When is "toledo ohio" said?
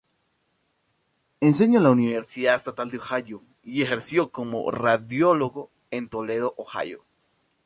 6.09-7.03